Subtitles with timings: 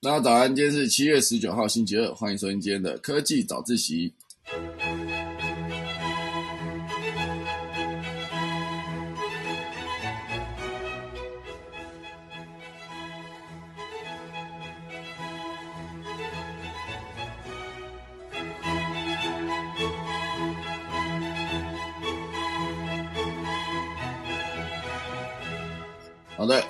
[0.00, 4.12] 大家早安，今天是七月十九号，星期二，欢迎收听今天的科技早自习。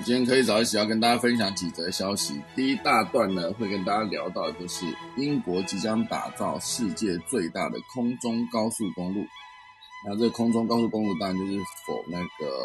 [0.08, 2.40] 今天可以早一起要跟大家分享几则消息。
[2.56, 4.86] 第一大段呢，会跟大家聊到就是
[5.18, 9.22] 英国即将打造世界最大的空中高速公路。
[10.06, 12.56] 那这空中高速公路当然就是否那个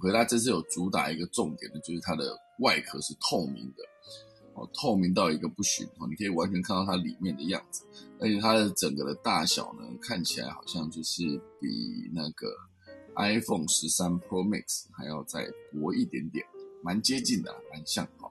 [0.00, 3.84] 可是它这次有主打一个重点的，就是它的外壳是透明的。
[4.72, 7.84] 透明到一个不行哦，你可以完全看到它里面的样子，
[8.20, 11.22] 而且它的整个的大小呢，看起来好像就是
[11.60, 12.46] 比那个
[13.16, 16.44] iPhone 十三 Pro Max 还要再薄一点点，
[16.82, 18.27] 蛮接近的，蛮像哦。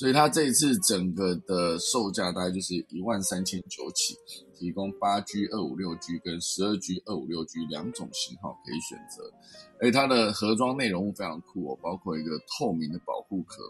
[0.00, 4.16] 所以它这一次整个的售价大概就是一万三千九起，
[4.58, 9.30] 提供八 G、二五六 G 跟十二 G、二五六 G 两种型号可以选择。
[9.78, 13.62] 而它的盒装内容物非常酷哦，包括一个透明的保护壳，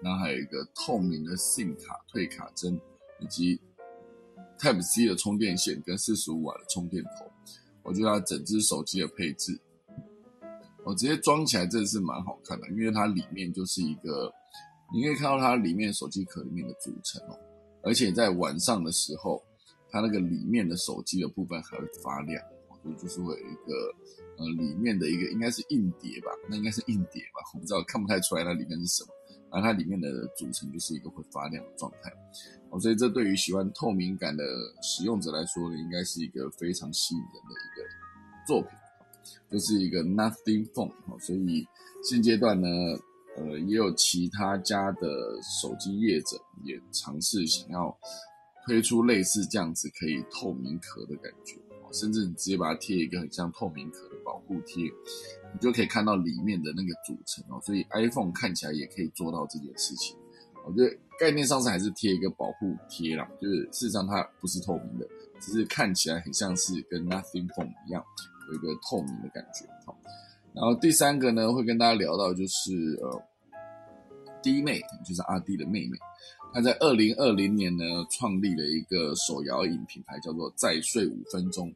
[0.00, 2.80] 然后还有一个透明的 SIM 卡退卡针，
[3.18, 3.60] 以及
[4.60, 7.26] Type C 的充电线跟四十五瓦的充电头。
[7.82, 9.60] 我觉得它整只手机的配置，
[10.84, 14.32] 我直接装起来真的是蛮好看的，因为它里面就是一个。
[14.92, 17.38] 你可以看到它里面手机壳里面的组成哦，
[17.82, 19.42] 而且在晚上的时候，
[19.90, 22.42] 它那个里面的手机的部分还会发亮，
[22.82, 23.94] 所以就是会有一个
[24.36, 29.10] 呃里面的一个应该是硬碟吧，那应该是硬碟吧，我不知道看不太出来它里面是什么，
[29.50, 32.12] 然后它里面的组成就是一个会发亮的状态，
[32.70, 34.44] 哦，所以这对于喜欢透明感的
[34.82, 38.70] 使用者来说呢，应该是一个非常吸引人的一个作品，
[39.50, 41.66] 就是一个 Nothing Phone，所以
[42.04, 42.68] 现阶段呢。
[43.36, 45.08] 呃，也有其他家的
[45.60, 47.96] 手机业者也尝试想要
[48.66, 51.56] 推出类似这样子可以透明壳的感觉，
[51.92, 57.58] 甚至你直接把它贴一个很像透明壳的保护贴，你就可以看到里面的那个组成哦。
[57.64, 60.16] 所以 iPhone 看起来也可以做到这件事情。
[60.64, 65.08] 我觉得概念上是还是贴一个保护贴啦，就是事实上它不是透明的，
[65.40, 68.04] 只是看起来很像是跟 Nothing Phone 一样
[68.48, 69.66] 有一个透明的感觉。
[69.86, 69.96] 好。
[70.54, 73.22] 然后第三个呢，会跟大家聊到就是呃，
[74.42, 75.96] 弟妹，就是阿弟的妹妹，
[76.52, 81.72] 她在二零二零年呢创立了一个手摇饮品牌，叫做再睡五分钟。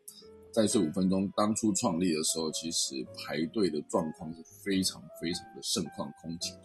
[0.53, 6.57] 再睡五分钟，当初创立的时候，其实排队的状况是非常非常的盛况空前，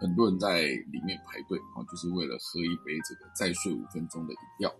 [0.00, 4.72] 很多人在里面排队，啊，就是为了喝一杯这个再睡五分钟的饮料。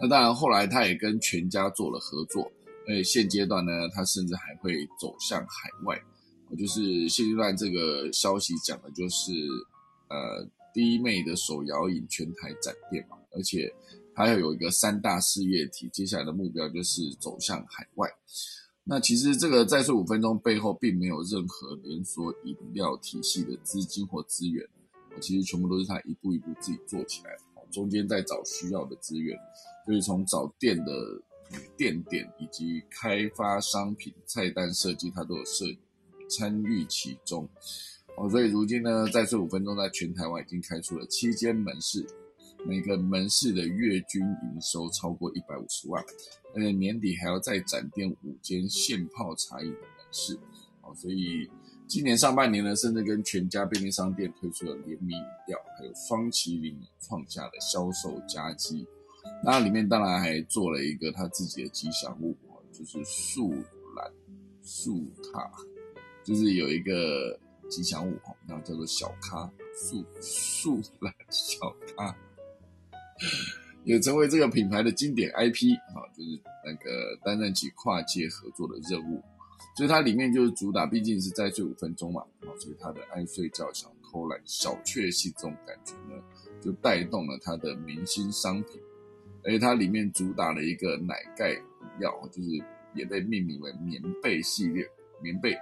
[0.00, 2.50] 那当然，后来他也跟全家做了合作。
[2.86, 6.00] 而且现阶段呢，它甚至还会走向海外。
[6.56, 9.32] 就是现阶段这个消息讲的就是，
[10.08, 13.74] 呃，第一妹的手摇饮全台展店嘛，而且
[14.14, 18.08] 它要有一个三大事业体，接下来的目标就是走向海外。
[18.84, 24.64] 那其实这个再睡五分钟背后并没有任何连锁饮料体系的资金或资源，
[25.20, 29.36] 其实全部都是他一步一步自己做起来的，中间在找需要的资源，
[29.86, 30.84] 所以从找店的。
[31.76, 35.64] 店点以及开发商品菜单设计，它都有设
[36.28, 37.48] 参与其中。
[38.16, 42.06] 哦，所以如今呢，在这五分钟在全台湾已经开出了七间门市，
[42.64, 46.04] 每个门市的月均营收超过一百五十万，
[46.54, 50.38] 而且年底还要再展店五间现泡茶饮的门市。
[50.82, 51.50] 哦，所以
[51.88, 58.86] 今年上半年呢，甚至跟全家便利商店推出了联名饮料，还有双麒麟创下了销售佳绩。
[59.44, 62.34] 那里面当然还做了一个他自己的吉祥物，
[62.72, 63.50] 就是树
[63.94, 64.10] 懒
[64.62, 65.52] 树卡，
[66.24, 67.38] 就是有一个
[67.68, 72.16] 吉祥物哈，然后叫做小咖树树懒小咖，
[73.84, 79.22] 也成为这个品牌的经典 IP 啊，就是那个担任起跨界合作的任务。
[79.76, 86.22] 所以它里面就是主打，毕竟是在睡五分钟嘛，啊，所以它的爱睡觉、想偷懒、小确幸这种感觉呢，
[86.62, 88.80] 就带动了它的明星商品。
[89.44, 91.58] 而且它里面主打了一个奶盖饮
[91.98, 92.48] 料，就是
[92.94, 94.88] 也被命名为棉被系列，
[95.22, 95.54] 棉被。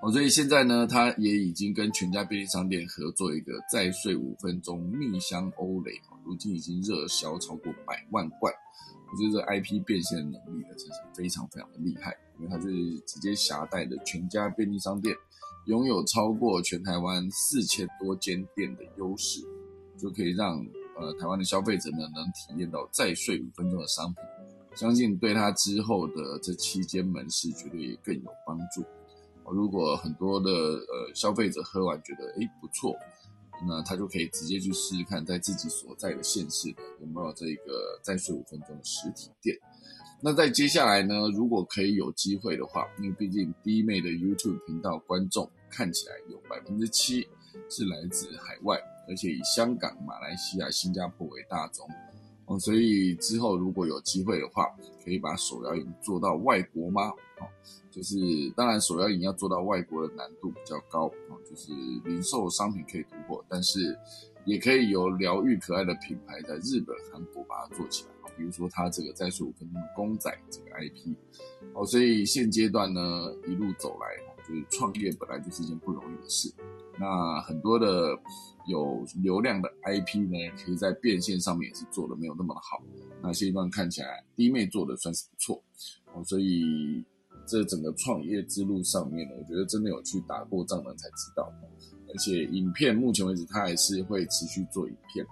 [0.00, 5.92] 哦，所以现在呢，它也已经跟全家便利商店合作一个再睡五分钟蜜香欧蕾，
[6.24, 8.52] 如今已经热销超过百万罐。
[9.10, 12.70] 我觉得这 IP 变现的能力呢，真是非常非常的厉害，因为它是
[13.06, 15.16] 直接携带的全家便利商店，
[15.66, 19.40] 拥有超过全台湾四千多间店的优势，
[19.96, 20.64] 就可以让
[21.00, 24.22] 呃台湾的消费者呢能体验到再睡五分钟的商品，
[24.74, 28.84] 相信对他之后的这七间门市绝对也更有帮助。
[29.50, 32.94] 如果很多的呃消费者喝完觉得诶不错。
[33.66, 36.68] 那他就可以直接去试试看，在自己所在的县市
[37.00, 39.58] 有没有这个再睡五分钟的实体店。
[40.22, 47.26] 那在接下来呢，如果可以有机会的话，因为毕竟弟妹的 YouTube 频道观众看起来有百分之七
[47.68, 51.88] 是来自海外，而且以香港、马来西亚、新加坡为大宗
[52.46, 54.66] 哦，所以之后如果有机会的话，
[55.04, 57.08] 可以把手摇饮做到外国吗？
[57.40, 57.46] 哦，
[57.90, 58.16] 就是
[58.56, 61.06] 当然手摇饮要做到外国的难度比较高。
[61.28, 61.72] 哦就是
[62.04, 63.98] 零售商品可以突破，但是
[64.44, 71.14] 也可以由疗愈可爱的品牌在日本、韩国把它做起来比如说它这个在睡五分钟的公仔这个 IP，
[71.72, 73.00] 哦，所以现阶段呢
[73.48, 74.06] 一路走来，
[74.48, 76.52] 就是创业本来就是一件不容易的事。
[76.98, 78.18] 那很多的
[78.66, 82.82] 有流量的 IP 呢，其实在变现上面也是做的没有那么的好。
[83.22, 85.62] 那现阶段看起来弟妹做的算是不错，
[86.14, 87.04] 哦，所以。
[87.50, 91.50] 这整个创业之路上面呢，我觉得真的有去打过仗的才知道。
[92.08, 95.24] 而且影片目前为止，它还是会持续做影片，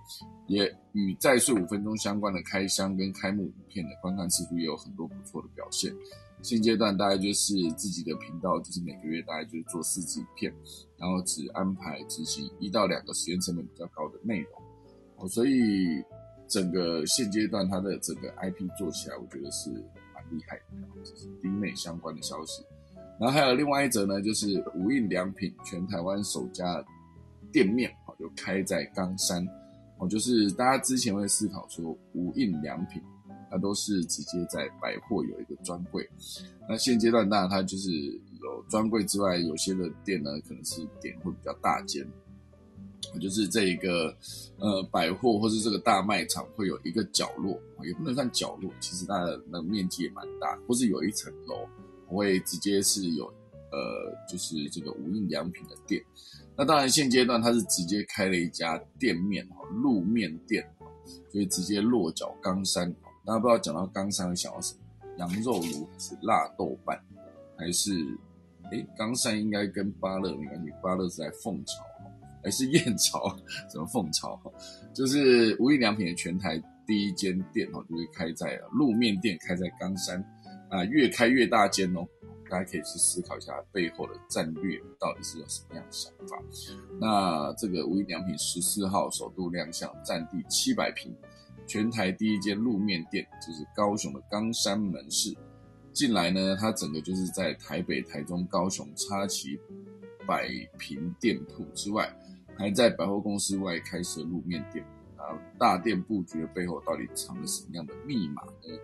[0.47, 5.95] 也与再睡五分钟相关的开箱跟开幕影片的观看次数也有很多不错的表现。
[6.43, 10.55] 现阶段大概就是自己的频道，就是每个月大概就是做四支影片，
[10.97, 14.63] 然后只安排执行一到两个时间成本比较高的内容。
[15.17, 16.03] 哦，所以
[16.47, 20.27] 整个现阶段它的整个 IP 做起来，我觉得是蛮。
[20.29, 20.63] 厉害的，
[21.05, 22.61] 这是丁美相关的消息。
[23.21, 26.85] 然后还有另外一则呢，就是无印良品全台湾首家
[27.53, 29.47] 店面，哦，就开在冈山。
[29.99, 33.01] 哦，就是大家之前会思考说，无印良品
[33.51, 36.09] 它都是直接在百货有一个专柜。
[36.69, 42.07] 那现阶段当然它就是有专柜之外，有些的店呢，可能是店会比较大间。
[43.21, 44.15] 就是这一个
[44.59, 51.67] 呃百货或是这个大卖场会有一个角落，也不能算角落，其实它的那个面积也蛮大，或是有一层楼
[52.09, 53.27] 会直接是有
[53.71, 56.03] 呃就是这个无印良品的店。
[56.57, 60.69] 那当然现阶段它是直接开了一家店面哈，路面店，
[61.31, 62.93] 所以直接落脚冈山。
[63.27, 64.81] 大家不知道讲到冈山会想到什么？
[65.19, 66.99] 羊肉炉还是辣豆瓣？
[67.59, 67.91] 还是
[68.71, 71.85] 哎冈山应该跟巴乐没关系，巴乐是在凤巢。
[72.45, 73.37] 还是燕巢，
[73.69, 74.41] 什么凤巢，
[74.95, 80.23] 就是无印良品的全台第一间店哦，就是开在路面店，开在冈山
[80.71, 82.07] 啊，越开越大间哦，
[82.49, 86.41] 大家可以去思考一下背后的战略到底是有什么样的想法。
[87.01, 91.13] 那这个无印良品十四号首度亮相，占地七百平，
[91.67, 95.35] 全台第一间路面店，就是高雄的冈山门市。
[95.93, 99.59] 进来呢，它整个就是在台北、台中、高雄插旗
[100.27, 102.15] 百平店铺之外。
[102.59, 104.83] 还在百货公司外开设路面店
[105.15, 108.79] 啊，大店布局的背后到底藏了什么样的密码呢？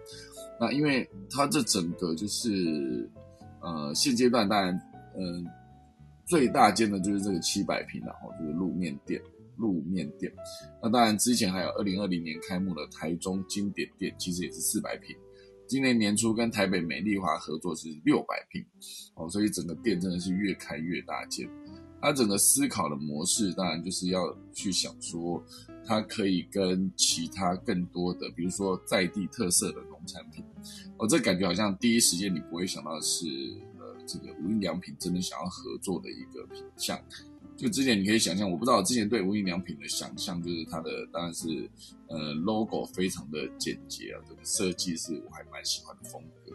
[0.61, 3.09] 那因为它这整个就是
[3.63, 4.79] 呃现阶段当然
[5.17, 5.47] 嗯
[6.27, 9.19] 最大间的就是这个七百平，然后就是路面店
[9.57, 10.33] 路面店。
[10.83, 15.17] 那当然之前还有二零二零年开幕的台中经典店，其实也是四百平。
[15.69, 18.63] 今年年初跟台北美丽华合作是六百平
[19.15, 21.49] 哦，所以整个店真的是越开越大间。
[22.01, 25.43] 它整个思考的模式，当然就是要去想说，
[25.87, 30.45] 它可以跟其他更多的，比如说在地特色的农产品，
[30.99, 33.25] 哦，这感觉好像第一时间你不会想到是，
[33.79, 36.99] 呃，这个无印良品真的想要合作的一个品相。
[37.57, 41.69] 就之前你可以想象，我不知道之前对无印良品的想象，就是它的当然是
[42.09, 46.53] 呃 logo 非常的简洁啊，这个设计是我还蛮喜欢的风格，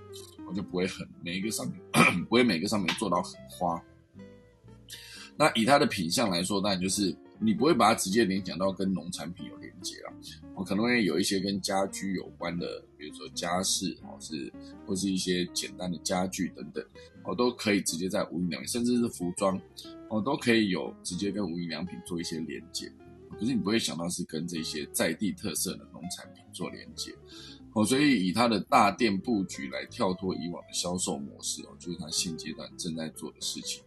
[0.47, 1.79] 我就不会很每一个上面
[2.27, 3.81] 不会每个上面做到很花。
[5.37, 10.11] 那以它的品相来说，当然就是你不会把它直接联想到跟农产品有连接了，
[10.55, 14.51] 我可能会有一些跟家居有关的，比如说家饰哦，是
[14.85, 16.83] 或是一些简单的家具等等，
[17.23, 19.61] 哦都可以直接在无印良品，甚至是服装
[20.09, 22.91] 哦都可以有直接跟无印良品做一些连接，
[23.31, 27.13] 可是你不会想到是跟这些在地特色的农产品做连接。
[27.73, 33.83] 哦，所以以它的大店布局来跳脱以往的销售模式哦，就是它现阶段正在做的事情。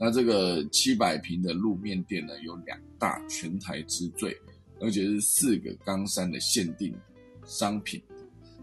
[0.00, 4.34] 那这个七百平的路面店呢，有两大全台之最，
[4.80, 6.94] 而且是四个冈山的限定
[7.44, 8.00] 商品，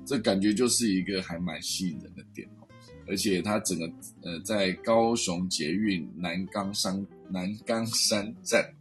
[0.05, 2.62] 这感觉就是一个还蛮吸引人的店哦。
[3.07, 3.91] 而且它整个
[4.22, 8.74] 呃在高雄捷运南冈山南冈山站。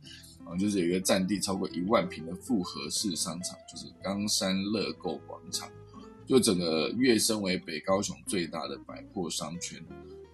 [0.44, 5.70] 啊，就是有一个占地超过一万平的复合式商场，就是冈山乐购广场，
[6.26, 9.80] 就整个跃升为北高雄最大的百货商圈。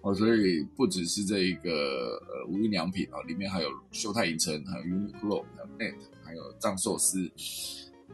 [0.01, 7.29] 哦，所以不只是这一个呃无印良品啊，里面还有秀泰影城，还有 Uniqlo，还有 Net，还有藏寿司，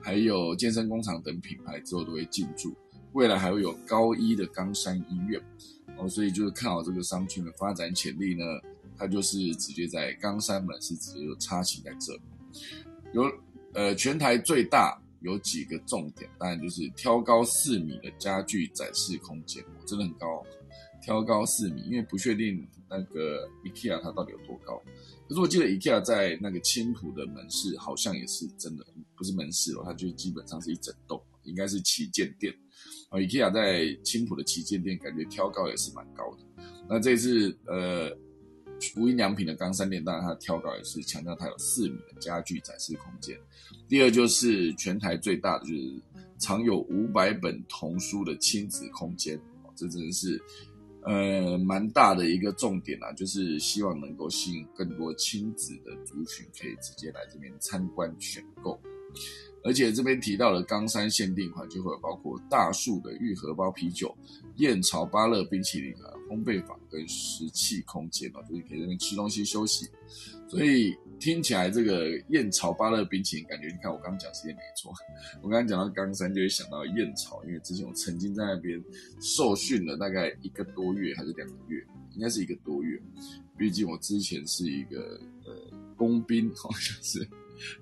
[0.01, 2.75] 还有健身工厂等品牌之后都会进驻。
[3.15, 5.41] 未来还会有高一的冈山医院。
[5.97, 8.43] 哦，所以就是看好这个商圈的发展潜力呢。
[8.97, 12.21] 它就是直接在冈山门市直接就插旗在这里，
[13.11, 13.29] 有
[13.73, 20.41] 呃全台最大有几个重点，当然就是挑高四米的家具展示空间，真的很高，
[21.01, 24.81] 挑高四米，因为不确定那个 IKEA 它到底有多高，
[25.27, 28.85] 可是我记得 IKEA 在那个青浦的门市好像也是真的，
[29.17, 32.55] 不是门市哦，它就基本上是一整栋，应该是旗舰店，
[33.15, 38.15] 啊，IKEA 在青浦的旗舰店感觉挑高也是蛮高的，那这次呃。
[38.97, 43.35] 无印良品的冈山店，当然它挑高也是强调它有四米的家具展示空间。
[43.87, 45.93] 第二就是全台最大的，就是
[46.37, 49.39] 藏有五百本童书的亲子空间，
[49.77, 50.39] 这真的是
[51.03, 58.77] 呃蛮大的一个重点啊，就是希望能够吸引更多亲子的族群可以直接来这边参观选购。
[59.65, 64.15] 而且这边提到的冈山限定款，就会有包括大树的玉荷包啤酒、
[64.57, 69.89] 燕巢芭乐冰淇淋啊、烘焙坊跟石器空间哦，就是可以在那边吃东西休息。
[70.47, 74.93] 所以听起来这个燕巢芭乐冰淇淋，感觉你看我刚刚讲时间没错，
[75.41, 78.79] 我刚刚讲到冈山就会想到燕巢，因为之前我曾经在那边
[79.19, 83.01] 受训了大概一个多月还是两个月，应该是一个多月，
[83.57, 85.53] 毕竟我之前是一个呃
[85.97, 87.27] 工兵， 好像是。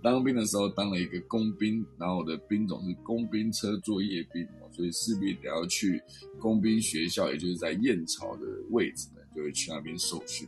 [0.01, 6.01] 当兵的时候当了一个工兵，然后我的兵种是工兵车作业兵，所以势必得要去
[6.39, 10.47] 工兵学校，也就是在燕巢的位置呢，就会去那边受训。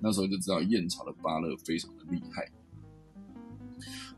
[0.00, 2.48] 那时候就知道燕巢的芭乐非常的厉害。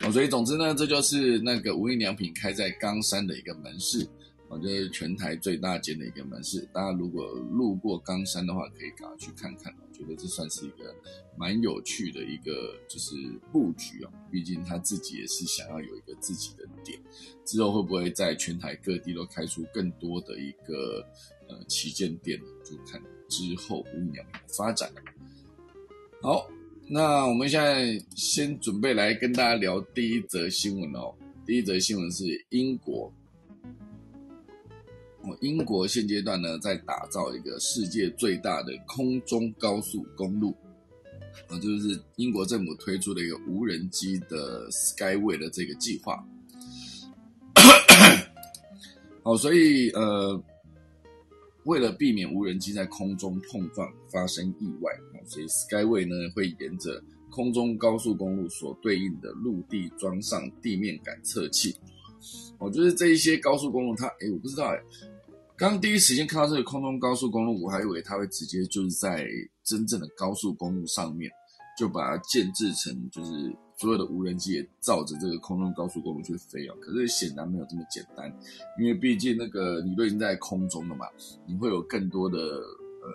[0.00, 4.06] 哦，所以总之呢，这就是那个无印良品开在冈山的一个门市。
[4.48, 6.60] 哦，这是全台最大间的一个门市。
[6.72, 9.74] 大家如果路过冈山的话，可以赶快去看看。
[9.80, 10.94] 我觉得这算是一个
[11.36, 13.16] 蛮有趣的一个就是
[13.50, 14.12] 布局哦。
[14.30, 16.96] 毕竟他自己也是想要有一个自己的点。
[17.44, 21.04] 之后会不会在全台各地都开出更多的一个
[21.48, 22.46] 呃旗舰店呢？
[22.64, 24.92] 就看之后五年的发展。
[26.22, 26.48] 好，
[26.88, 31.12] 那我们现在先准备来跟大家聊第一则新闻哦。
[31.44, 33.12] 第一则新闻是英国。
[35.40, 40.54] 英国现阶段呢，在打造一个世界最大的空中高速公路，
[41.48, 46.24] 啊，就是英国政府推出的一个无人机的 Skyway 的这个计划。
[49.22, 50.40] 好，所以呃，
[51.64, 54.92] 为了避免无人机在空中碰撞发生意外，
[55.24, 61.74] 所以 Skyway 呢会沿着空中高速公路所对应的陆地装上地面感测器。
[62.58, 64.80] 哦，就是这一些高速公路，它哎，我不知道哎。
[65.58, 69.26] 刚第一时间看到这个空中高速公路，我还以为它会直接就是在
[69.64, 71.30] 真正的高速公路上面
[71.78, 73.32] 就把它建制成，就是
[73.78, 76.76] 所有的无人机也照着这个空中高速公路去飞哦。
[76.78, 78.30] 可是显然没有这么简单，
[78.78, 81.06] 因为毕竟那个你都已经在空中了嘛，
[81.46, 83.08] 你会有更多的呃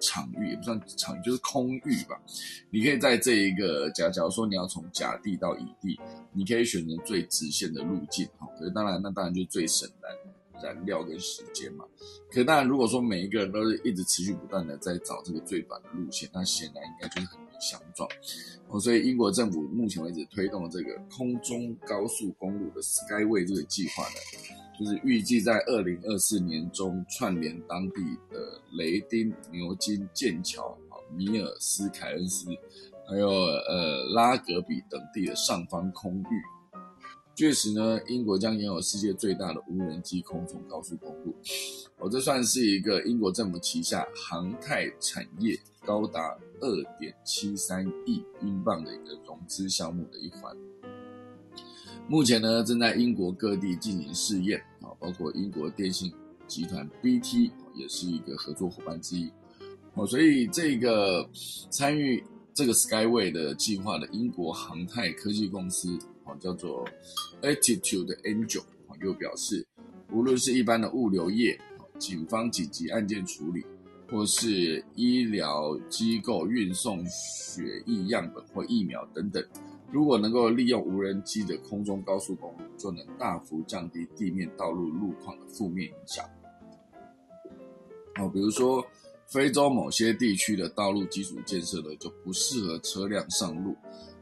[0.00, 2.20] 场域，也不算场域，就是空域吧。
[2.70, 5.96] 你可以在这一个假假如说你要从甲地到乙地，
[6.32, 8.48] 你可以选择最直线的路径哈。
[8.58, 10.08] 可是当然，那当然就最省的。
[10.62, 11.84] 燃料跟时间嘛，
[12.30, 18.08] 可当然，如果说每一个人都是一直持续不断的在找这个最短的路线，那显然应该就是很难相撞。
[18.68, 24.14] 哦，所以英国政府目前为止推动这个空中高速公路的 Skyway 这个计划呢，
[24.78, 32.50] 就是预计在二零二四年中串联当地的雷丁、牛津、剑桥、啊米尔斯凯恩斯，
[33.08, 36.57] 还有呃拉格比等地的上方空域。
[37.38, 41.32] 确实呢，英国将拥有世界最大的无人机空中高速公路。
[41.98, 50.52] 哦，这算是一个英国政府旗下航太产业高达二点七三亿英镑的一个融资项目的一环。
[52.08, 56.12] 目前呢，正在英国各地进行试验啊，包括英国电信
[56.48, 59.30] 集团 BT 也是一个合作伙伴之一。
[59.94, 61.24] 哦，所以这个
[61.70, 62.20] 参与
[62.52, 65.96] 这个 Skyway 的计划的英国航太科技公司
[66.38, 66.84] 叫做
[67.42, 68.64] Attitude Angel，
[69.02, 69.66] 又表示，
[70.12, 71.58] 无论是一般的物流业、
[71.98, 73.64] 警方紧急案件处理，
[74.10, 79.44] 或是医疗机构运送血液样本或疫苗等等。
[79.90, 86.24] 如果能够利用无人机的空中高速公路，就能大幅降低地面道路路况的负面影响。
[88.20, 88.84] 哦，比如说
[89.26, 93.74] 非洲某些地区的道路基础建设呢，就不适合车辆上路，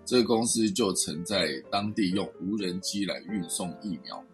[0.06, 4.24] 这个公司就曾在当地用无人机来运送疫苗。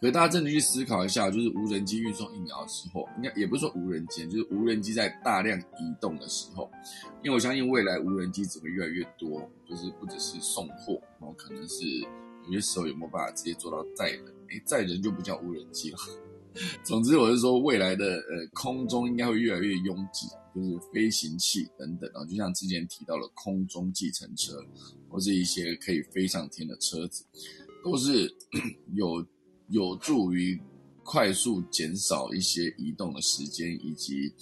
[0.00, 6.70] 可大家真的去思考一下，就是无人机运送疫苗的时候，应该也不是说无人机，就是无人机在大量移动的时候，
[7.22, 11.84] 因为我相信未来无人机只会越来越多，就是不只是送货，然后可能是
[12.46, 14.24] 有些时候有没有办法直接做到载人？
[14.50, 15.98] 诶，载人就不叫无人机了。
[16.84, 24.64] 总之，我是说未来的呃空中应该会越来越拥挤，就是飞行器等等啊，就像之前提到了空中计程车，
[25.08, 27.24] 或是一些可以飞上天的车子，
[27.82, 28.34] 都是
[28.94, 29.26] 有。
[29.70, 30.58] 有助于
[31.04, 34.32] 快速减少一些移动的时间，以及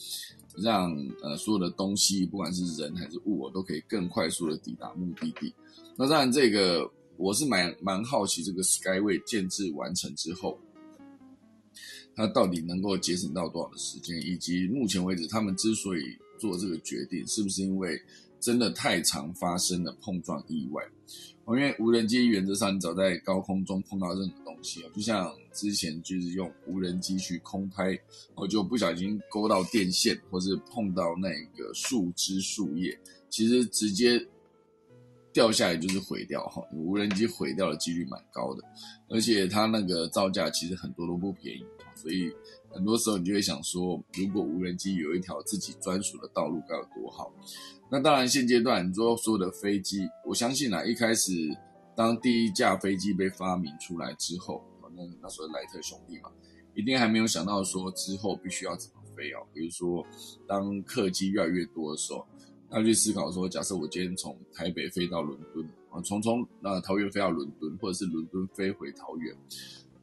[0.56, 5.52] 让呃所有的东西，不管是人还是物，我都可以更快速的抵达目的地。
[5.96, 10.56] 那当然，这个我是蛮蛮好奇，这个 Skyway 建制完成之后，
[12.16, 18.00] 它到底能够节省到多少的时间，以及目前为止他们之所以做这个决定，是不是因为
[18.40, 20.82] 真的太常发生了碰撞意外？
[21.48, 27.96] 因为无人机原则上，你只要在高空中碰到任何东西哦，就像之前就是用无人机去空拍，
[28.34, 32.98] 我就不小心勾到电线，或是碰到那个树枝树叶，
[33.30, 34.18] 其实直接
[35.36, 36.62] 掉下来就是毁掉哈。
[36.72, 38.62] 无人机毁掉的几率蛮高的，
[39.10, 41.62] 而且它那个造价其实很多都不便宜，
[41.94, 42.32] 所以
[42.70, 47.30] 很多时候你就会想说，如果无人机有一条自己专属的道路该有多好。
[47.90, 51.30] 那当然，现阶段你说所有的飞机，我相信啊，一开始
[51.94, 54.64] 当第一架飞机被发明出来之后，
[54.96, 56.30] 那那时候莱特兄弟嘛，
[56.74, 59.46] 一定还没有想到说之后必须要怎么飞哦。
[59.52, 60.02] 比如说，
[60.48, 62.26] 当客机越来越多的时候，
[62.70, 69.34] 他去思考说，假设我今天从台北飞到伦敦啊，从从那桃园飞到伦敦，或者是伦敦飞回桃园，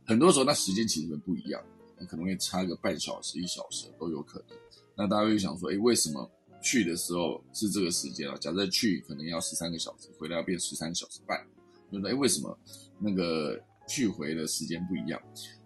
[0.06, 1.62] 很多时候那时间其实不一样，
[2.08, 4.58] 可能会差个半小时、一小时都有可能。
[4.96, 6.30] 那大家会想说，哎，为什么？
[6.66, 11.38] 去的时候是这个时间啊，假设去可能要十三个小时，回来要变十三小时半，
[11.92, 12.14] 对不对？
[12.14, 12.58] 为什么
[13.00, 15.22] 那个去回的时间不一样？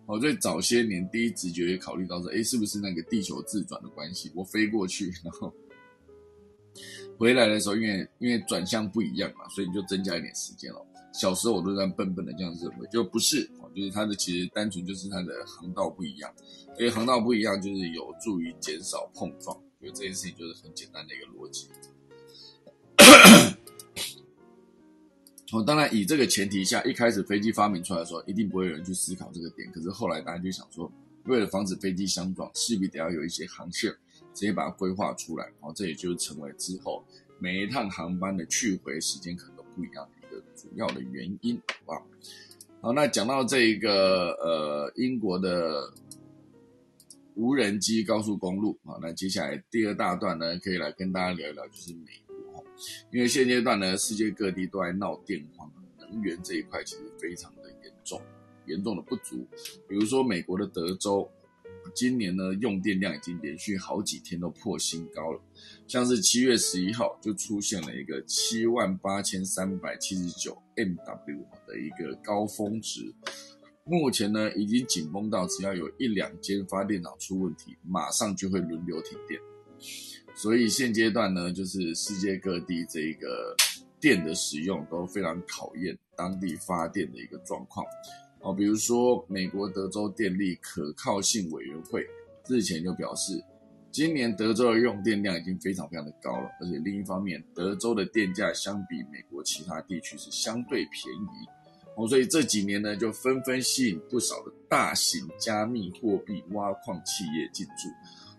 [0.07, 4.31] 我，在早些年，第一直觉也考虑到说，哎，是不是那个地球自转的关系？
[4.33, 5.53] 我飞过去，然后
[7.17, 10.85] 回来的时候，因为因为转向不一样嘛，所以你就增加一点时间了。
[11.13, 16.31] 小时候我都这样笨笨的这样认为，就不是，就是它的其实单纯就是它的航道不一样，
[16.75, 19.57] 所以航道不一样就是有助于减少碰撞。
[19.79, 21.69] 觉得这件事情就是很简单的一个逻辑。
[25.53, 29.71] 哦，当然以这个前提下，一开始飞机发明出来的时候，一定不会有人去思考这个点。
[29.71, 30.91] 可是后来大家就想说，
[31.25, 33.91] 为了防止飞机相撞，势必得要有一些航线，
[34.37, 35.51] 直接把它规划出来。
[35.61, 37.03] 哦，这也就成为之后
[37.39, 42.05] 每一趟航班的去回时间可能都不一样的一个主要的原因，好吧？
[42.81, 45.91] 好，那讲到这一个呃，英国的。
[47.39, 52.65] 无人机高速公路啊，那接下来第二大段呢，可以来跟大家聊一聊，就是美国
[53.11, 58.19] 因为现阶段呢，世界各地都在闹电荒，能源这一块其实非常的严重，
[58.65, 59.47] 严重的不足。
[59.87, 61.29] 比如说美国的德州，
[61.95, 65.41] 今年呢用电量已经连续好几天都破新高了，
[65.87, 73.13] 像是七月十一号就出现了一个七万八千三百七十九 MW 的一个高峰值。
[73.83, 79.39] 目前呢，已经紧绷到只要有一两间发电厂出问题，马上就会轮流停电。
[80.35, 83.55] 所以现阶段呢，就是世界各地这个
[83.99, 87.85] 电的使用都非常考验当地发电的一个状况。
[88.41, 92.05] 哦，比如说美国德州电力可靠性委员会
[92.47, 93.43] 日前就表示，
[93.91, 101.47] 今年德州的用电量已经非常非常的高了，而且另一方面，德州的电价相比美国其他地区是相对便宜。
[101.95, 107.89] 哦，所以这几年呢，就纷纷吸引不少的大型加密货币挖矿企业进驻，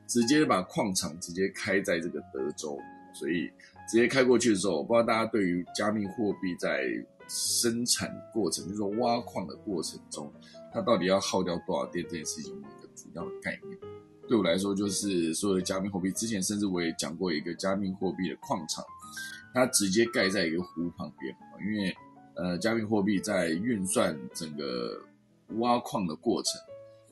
[0.07, 2.79] 直接把矿场直接开在这个德州，
[3.13, 3.51] 所以
[3.89, 6.85] 直接开过去的时候，我不知道大家对于加密货币在
[7.29, 10.33] 生产过程，就是说挖矿的过程中，
[10.73, 13.79] 它到底要耗掉多少电这件事情，有一个主要的概念。
[14.27, 18.85] 对我来说，就是所有的加密货币，之前甚至我也讲过一个加密货币的矿场，
[19.53, 21.97] 它直接盖在一个湖旁边，因为。
[22.41, 24.97] 呃，加密货币在运算整个
[25.57, 26.53] 挖矿的过程，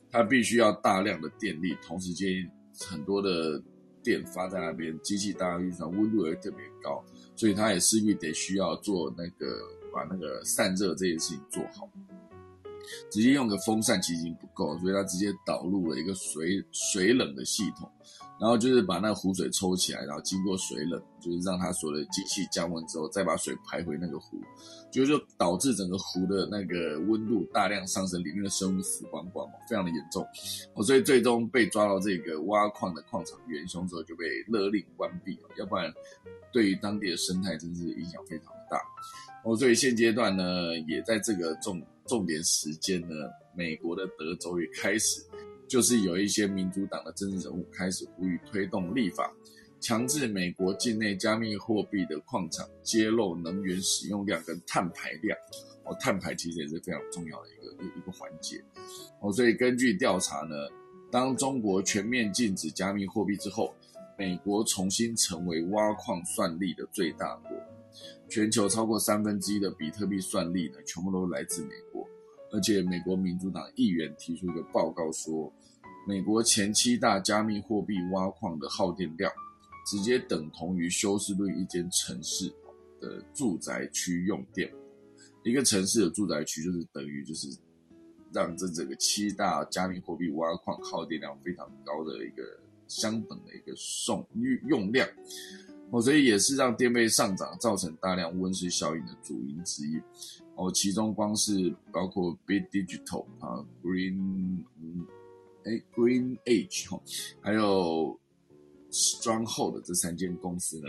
[0.09, 2.49] 它必须要大量的电力，同时间
[2.79, 3.61] 很多的
[4.01, 7.03] 电发在那边，机器大量运算，温度也特别高，
[7.35, 9.59] 所以它也势必得需要做那个
[9.97, 11.89] 把那个散热这件事情做好。
[13.11, 17.89] 直接用个风扇其实已经不够，所以它直接导入了一个水水冷的系统。
[18.39, 24.39] 然后就是把那个湖水抽起来，然后经过水冷，就是让它所有的机器降温之后，再把水排回那个湖，
[24.91, 30.23] 就是导致整个湖的那个温度大量上升，里面的生物死光光，非常的严重。
[30.75, 35.91] 哦，所以最终被抓到这个挖矿的矿场元凶之后，就被勒令关闭了要不然
[36.53, 38.79] 对于当地的生态真是影响非常的大。
[39.47, 43.15] 哦，所以现阶段呢，也在这个重重点时间呢，
[43.55, 45.21] 美国的德州也开始。
[45.69, 49.33] 就是有一些民主党的政治人物开始呼吁推动立法，
[49.79, 55.37] 强制美国境内加密货币的矿场揭露能源使用量跟碳排量。
[55.85, 58.61] 哦，碳排其实也是非常重要的一个一一个环节。
[59.21, 60.55] 哦，所以根据调查呢，
[61.09, 63.73] 当中国全面禁止加密货币之后，
[64.17, 67.51] 美国重新成为挖矿算力的最大国。
[68.29, 72.07] 全球超过三分之一的比特币算力呢，全部都来自美国。
[72.51, 75.51] 而且，美国民主党议员提出一个报告说，
[76.07, 79.31] 美国前七大加密货币挖矿的耗电量，
[79.85, 82.47] 直接等同于休斯顿一间城市
[83.01, 84.71] 的住宅区用电。
[85.43, 87.47] 一个城市的住宅区就是等于就是
[88.33, 92.43] 让这整个七大加密货币挖矿耗电量非常高的一个
[92.87, 95.07] 相等的一个送用用量。
[95.89, 100.01] 哦，所以也是让电费上涨，造成大量温室效应的主因之一。
[100.55, 104.63] 哦，其中光是包括 Big Digital 啊，Green，
[105.63, 106.99] 哎，Green Age 哈，
[107.39, 108.19] 还有
[108.91, 110.87] Stronghold 这三间公司呢，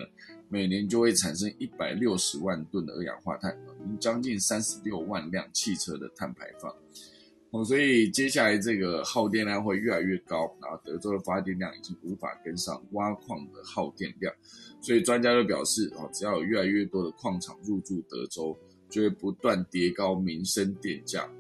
[0.49, 3.57] 每年就会产生一百六十万吨的二氧化碳，
[4.01, 6.75] 将近三十六万辆汽车的碳排放。
[7.51, 14.35] 哦，所以接下来这个耗电量会越来越高，然后德州的发电量已经无法跟上挖矿的耗电量，
[14.81, 18.59] 所以专家就表示，哦，只要有越来越多的矿场入驻德州。
[18.91, 21.31] 就会不断叠高民生电价，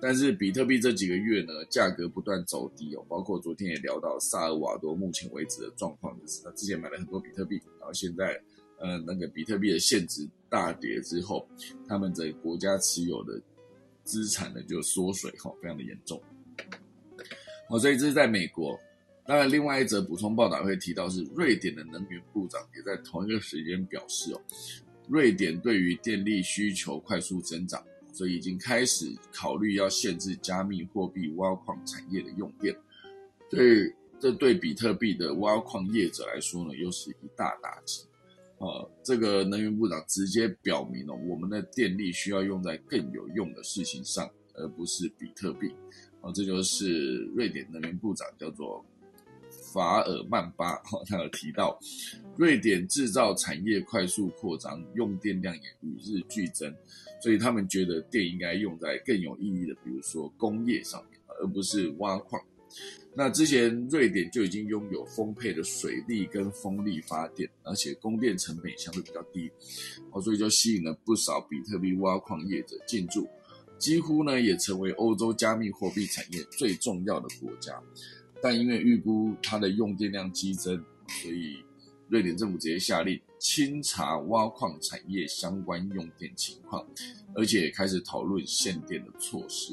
[0.00, 3.06] 但是比特币这几个月呢，价格不断走低哦。
[3.08, 8.36] 包括昨天也聊到萨尔瓦多目前为止的状况，就是他之前买了很多比特币，然后现在
[8.80, 11.48] 呃那个比特币的现值大跌之后，
[11.86, 13.40] 他们在国家持有的
[14.06, 16.18] 资产呢就缩水哈，非常的严重。
[17.68, 18.80] 哦，所以这是在美国。
[19.26, 24.40] 当然，另外一则补充报道会提到是瑞典的能源部长也在同一个时间表示哦。
[25.08, 32.72] 瑞典对于电力需求快速增长，所以已经开始考虑要限制加密货币挖矿产业的用电。
[33.50, 38.04] 所以，这对比特币的挖矿业者来说呢，又是一大打击。
[38.58, 45.74] 呃，这个能源部长直接表明了，我们的电力需要用在更有用的事情上，而不是比特币。
[46.20, 48.84] 哦，这就是瑞典能源部长叫做。
[49.72, 51.78] 法尔曼巴，他有提到，
[52.36, 56.74] 瑞典制造产业快速扩张，用电量也与日俱增，
[57.20, 62.42] 所以他们觉得电应该用在更有意义的，比如说工业上面，而不是挖矿。
[63.16, 69.50] 那之前瑞典就已经拥有丰沛的水力跟风力发电，而且供电成本相对比较低，
[70.12, 73.26] 哦，所以就吸引了不少比特币挖矿业者进驻，
[73.78, 77.82] 几乎呢也成为欧洲加密货币产业最重要的国家。
[78.42, 80.76] 但因为预估它的用电量激增，
[81.22, 81.56] 所以
[82.10, 86.86] 瑞典政府直接下令清查挖矿产业相关用电情况，
[87.34, 89.72] 而且开始讨论限电的措施。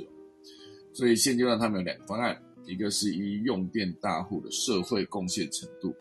[0.94, 5.96] 所以现阶段他们有两个方案，一个是依用电大户的社会贡献程度，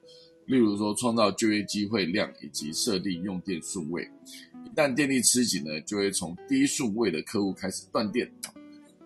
[0.46, 4.08] 例如说创造就业机会量以及设定用电顺位，
[4.64, 8.30] 一旦电力吃紧呢，就会从低顺位的客户开始断电。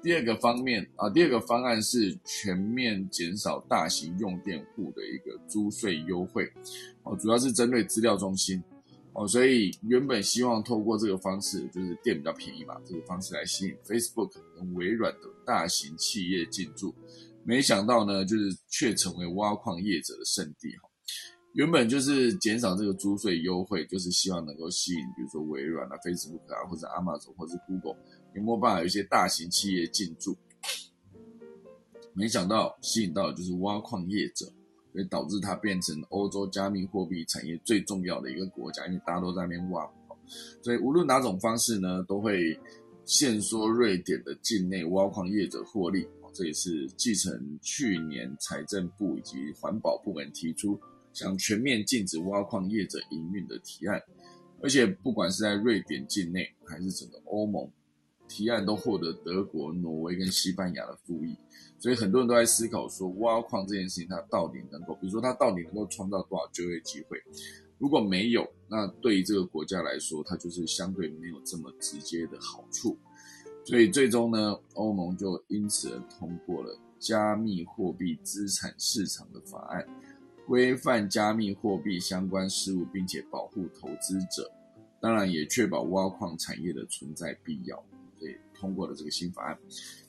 [0.03, 6.49] 第二个方面啊，第二个方案是全面减少大型用电户的一个租税优惠，
[7.03, 8.63] 哦，主要是针对资料中心，
[9.15, 16.95] 哦，所以原本希望透过这个方式，就是电比较便宜嘛，这个方式来吸引 Facebook 跟微软的大型企业进驻，
[17.47, 20.91] 没想到呢，就是却成为挖矿业者的圣地哈。
[21.53, 27.97] 原本就是减少这个租税优惠，就是希望能够吸引，比如说微软啊、Facebook 啊，或者 Amazon 或者 Google。
[28.35, 30.37] 有没有办法有一些大型企业进驻？
[32.13, 34.45] 没想到吸引到的就是挖矿业者，
[34.93, 39.89] 所以导致它变成欧洲加密货币产业最重要的一个国家，因为大家都在那边挖。
[40.61, 42.59] 所以无论哪种方式呢，都会
[43.05, 46.07] 限缩瑞典的境内挖矿业者获利。
[46.37, 50.79] 这也是继承去年财政部以及环保部门提出
[51.15, 54.03] 想全面禁止挖矿业者营运的提案。
[54.63, 57.71] 而且不管是在瑞典境内还是整个欧盟，
[58.29, 61.35] 提案都获得德国、挪威跟西班牙的复议。
[61.79, 67.19] 所以很多人都在思考说，挖矿这件事情它到底能够，比如说它到底能够创造多少就业机会？
[67.79, 72.99] 如果没有，那对于这个国家来说，它就是相对没有这么直接的好处。
[73.67, 79.87] 所以最终呢，欧盟就因此而通过了加密货币资产市场的法案，
[80.47, 84.51] 规范加密货币相关事务，并且保护投资者，
[85.01, 87.77] 当然也确保挖矿产业的存在必要。
[88.19, 89.59] 所以通过了这个新法案。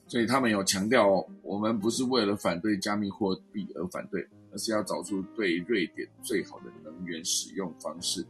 [0.07, 4.25] 所以他们有强调哦，我们不是为了反对加密货币而反对。
[4.49, 8.25] 而是要找出对瑞典最好的能源使用方式。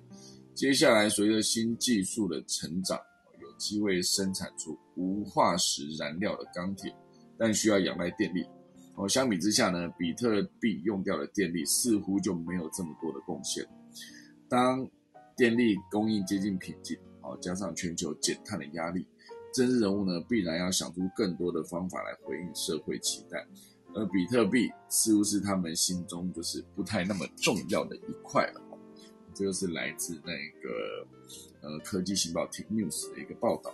[0.55, 2.99] 接下来，随着新技术的成长，
[3.57, 6.95] 机会生产出无化石燃料的钢铁，
[7.37, 8.45] 但需要仰赖电力。
[8.95, 13.63] 哦，相比之下呢，比特币用掉的电力似乎就没有这么多的贡献。
[14.49, 14.87] 当
[15.35, 19.05] 电力供应接近瓶颈，哦，加上全球减碳的压力，
[19.53, 23.45] 政治人物呢必然要想出更多的方法来回应社会期待。
[23.93, 28.61] 而比特币似乎是他们心中就是不太那么重要的一块了。
[29.37, 31.07] 这就是来自那个
[31.61, 33.73] 呃科技新报 Tech News 的一个报道。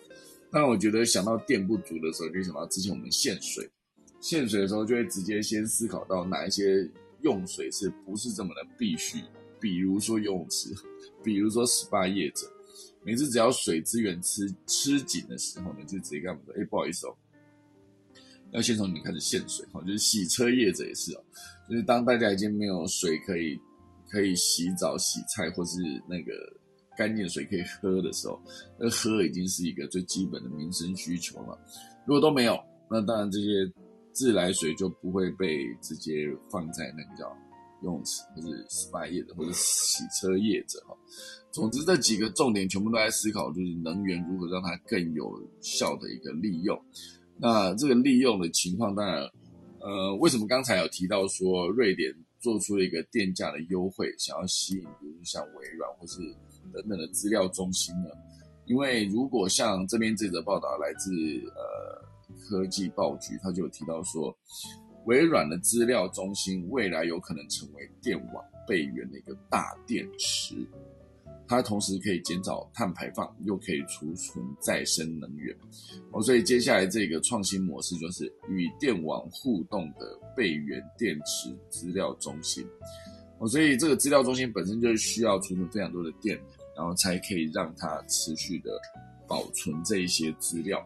[0.51, 3.69] 那我觉得想到电不足的时候，就想到之前我们限水，
[4.19, 6.87] 限水的时候就会直接先思考到哪一些
[7.21, 9.19] 用水是不是这么的必须，
[9.59, 10.69] 比如说游泳池，
[11.23, 12.51] 比如说 SPA 业者，
[13.03, 17.15] 每次只要水资源吃吃紧的时候呢，就直接跟我们说：“哎，不好意思哦。”
[18.51, 21.23] 要先从你开始限水哈，就是洗车业者也是哦，
[21.67, 23.59] 就是当大家已经没有水可以
[24.13, 26.31] 可以洗澡、洗菜或是那个
[26.95, 28.39] 干净水可以喝的时候，
[28.79, 31.59] 那喝已经是一个最基本的民生需求了。
[32.05, 32.55] 如果都没有，
[32.87, 33.67] 那当然这些
[34.11, 37.27] 自来水就不会被直接放在那个叫
[37.81, 40.95] 游泳池或是 SPA 业者或者洗车业者哈。
[41.51, 46.79] 总之，这几个重点全部都在思考，就是能源如何让它更有效的一个利用。
[47.37, 49.27] 那这个利用的情况，当然，
[49.79, 56.19] 呃，为什么刚才有提到说瑞典做出了一个电价的优惠，想要吸引，比如像微软或是
[56.73, 58.09] 等等的资料中心呢？
[58.65, 61.09] 因为如果像这边这则报道来自
[61.55, 64.37] 呃科技报局，他就有提到说，
[65.05, 70.55] 微软的资料中心未来有可能成为电网备援的一个大电池。
[71.47, 75.55] 它同时可以减少碳排放，又可以储存再生能源
[76.11, 82.65] 哦，所以接下来这个创新模式就是与电网互动的备源电池资料中心
[83.39, 86.39] 哦，所以这个资料中心本身就是需要储存非常多的电，
[86.75, 88.71] 然后才可以让它持续的
[89.27, 90.81] 保存这一些资料。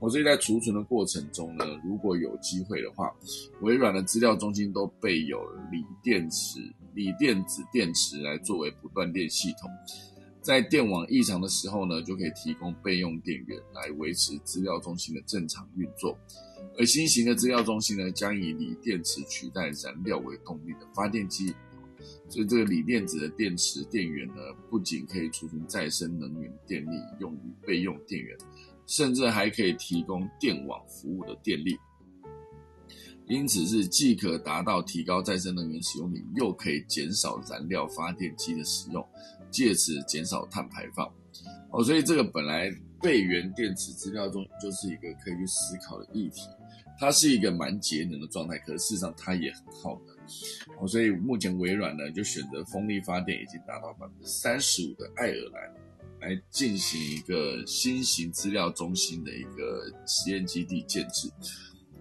[0.00, 3.12] 我所以在储存的过程中呢，如果有机会的话，
[3.62, 6.60] 微软的资料中心都备有锂电池、
[6.98, 9.70] 锂电子电池来作为不断电系统，
[10.42, 16.18] 在电网异常的时候呢，就可以提供备用电源来维持资料中心的正常运作。
[16.76, 21.54] 而新型的资料中心呢，将以锂电池取代燃料为动力的发电机，
[22.28, 24.34] 所以这个锂电子的电池电源呢，
[24.68, 28.36] 不仅可以储存再生能源电力用于备用电源。
[28.88, 31.78] 甚至还可以提供电网服务的电力，
[33.28, 39.06] 因此是既可达到提高再生能源使用率，又可以减少燃料发电机的使用，
[39.50, 41.06] 借此减少碳排放。
[41.70, 42.70] 哦，所以这个本来
[43.02, 46.42] 备源电池资料中就是一个可以去思考的议题，
[46.98, 50.16] 它是一个蛮节能的状态，可是事实上它也很耗能。
[50.80, 55.88] 哦，所以目前微软呢就选择风力发电已经达到百分之三十五的爱尔兰。
[56.20, 61.30] 来进行一个新型资料中心的一个实验基地建制，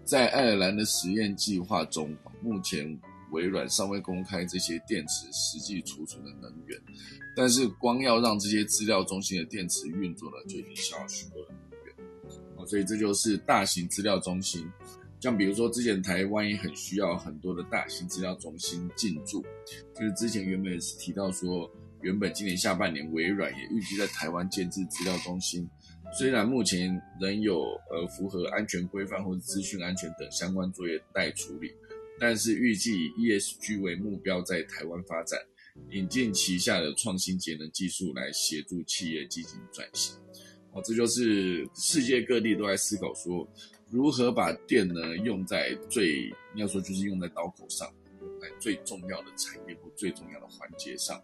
[0.07, 2.97] 在爱尔兰的实验计划中，目前
[3.31, 6.79] 微软尚未公开这些电池实际储存的能源，
[7.35, 11.93] 但是光要让这些资料中心的电池运作呢，就已经需要许多的能源。
[12.55, 14.65] 哦，所以这就是大型资料中心，
[15.19, 19.45] 像比如说之前台湾也很需要很多的大型资料中心进驻，
[19.93, 21.69] 就是之前原本也是提到说。
[22.01, 25.67] 原本今年下半年，微软也预计在台湾建置资料中心。
[26.13, 31.71] 虽然目前仍有呃符合安全规范或者资讯安全等相关作业待处理，
[32.19, 35.39] 但是预计以 ESG 为目标在台湾发展，
[35.91, 40.15] 引进旗下的创新节能技术来协助企业进行转型。
[40.71, 43.47] 哦，这就是世界各地都在思考说，
[43.89, 47.87] 如何把电呢用在最，要说就是用在刀口上，
[48.41, 51.21] 在最重要的产业或最重要的环节上，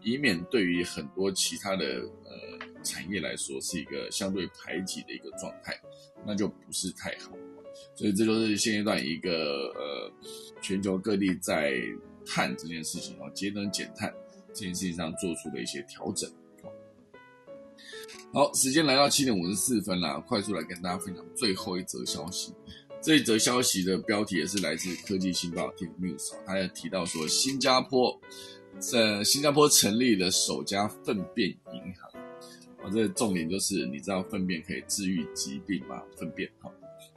[0.00, 1.84] 以免对于很多其他的
[2.24, 5.78] 呃产业来说是一个相对排挤的一个状态，
[6.26, 7.32] 那就不是太好。
[7.94, 10.12] 所以这就是现阶段一个呃
[10.62, 11.78] 全球各地在
[12.24, 14.12] 碳这件事情哦，节能减碳
[14.54, 16.30] 这件事情上做出的一些调整。
[18.32, 22.52] 好，时间来到七点五十四分了，快速来跟大家分享最后一则消息。
[23.00, 28.20] 这一则消息的标题也是来自科技新报 Tech News，它也提到说，新加坡
[28.78, 32.20] 在新加坡成立了首家粪便银行。
[32.82, 36.02] 啊，这重点就是你知道粪便可以治愈疾病吗？
[36.16, 36.70] 粪便哈，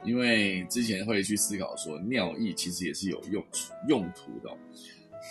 [0.04, 4.56] 因为之前会去思考说，尿液其实也是有用处用途的。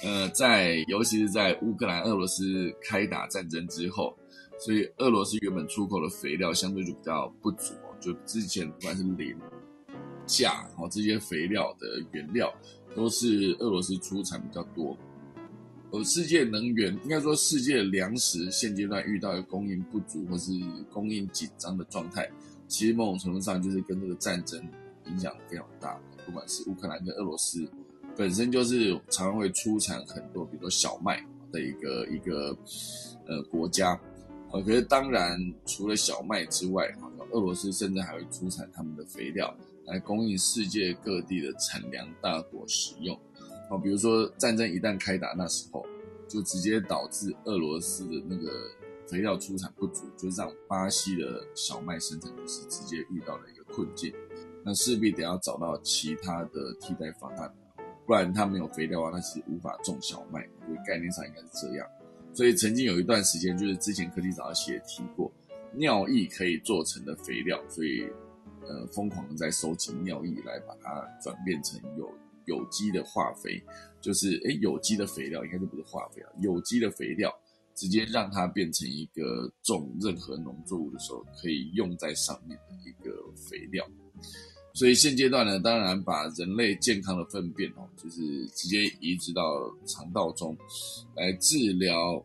[0.03, 4.17] 呃，在尤其是在乌克兰俄罗斯开打战争之后。
[4.61, 9.33] 所以俄罗斯原本出口的肥料相对就比较不足，就之前不管是磷、
[10.29, 12.53] 钾哦这些肥料的原料
[12.95, 14.95] 都是俄罗斯出产比较多。
[15.91, 20.51] 呃世界能源应该说世界粮食现阶段遇到供应不足或是
[20.93, 22.29] 供应紧张的状态，
[22.67, 24.63] 其实某种程度上就是跟这个战争
[25.07, 25.99] 影响非常大。
[26.27, 27.67] 不管是乌克兰跟俄罗斯
[28.15, 32.55] 本身就是常常会出产很多，比如说小麦的一个一个
[33.25, 33.99] 呃国家。
[34.51, 39.55] 呃，可是当然，除了小麦之外，好像俄罗斯甚至还会出产他们的肥料
[39.89, 43.19] 来供应世界各地的产粮大国使用。
[43.69, 45.85] 哦，比如说战争一旦开打，那时候
[46.27, 48.51] 就直接导致俄罗斯的那个
[49.07, 54.13] 肥料出产不足，就让巴西的小麦生产公司直接遇到了一个困境。
[54.63, 57.51] 那势必得要找到其他的替代方案，
[58.05, 60.47] 不然它没有肥料啊，那是无法种小麦。
[60.65, 61.87] 所以概念上应该是这样。
[62.33, 65.31] 所以曾经有一段时间，就是之前科技早上写提过，
[65.73, 68.05] 尿液可以做成的肥料，所以
[68.69, 72.07] 呃疯狂的在收集尿液来把它转变成有
[72.45, 73.61] 有机的化肥，
[73.99, 77.29] 就是诶有机的肥料应该就不是化肥啊，有机的肥料
[77.75, 83.83] 直接让它变成一个种任何农作物的时候可以用在上面的一个肥料。
[84.73, 89.43] 所以现阶段呢，当然把人类健康的粪便哦，就是直接移植到
[89.85, 90.55] 肠道中，
[91.15, 92.23] 来治疗